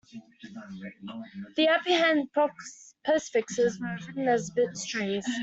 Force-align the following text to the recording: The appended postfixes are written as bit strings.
The 1.57 1.67
appended 1.79 2.33
postfixes 2.33 3.79
are 3.83 3.99
written 4.07 4.27
as 4.27 4.49
bit 4.49 4.75
strings. 4.75 5.25